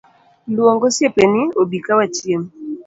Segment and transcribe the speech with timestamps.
[0.53, 2.41] Luong osiepeni obika wachiem.